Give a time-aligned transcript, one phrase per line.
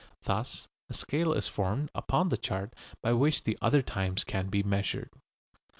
[0.23, 4.63] Thus a scale is formed upon the chart by which the other times can be
[4.63, 5.11] measured.